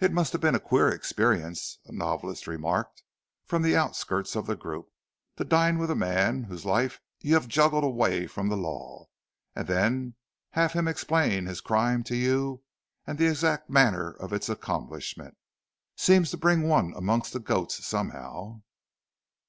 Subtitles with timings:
[0.00, 3.04] "It must have been a queer experience," a novelist remarked
[3.44, 4.88] from the outskirts of the group,
[5.36, 9.06] "to dine with a man whose life you have juggled away from the law,
[9.54, 10.16] and then
[10.54, 12.64] have him explain his crime to you,
[13.06, 15.36] and the exact manner of its accomplishment.
[15.94, 18.62] Seems to bring one amongst the goats, somehow."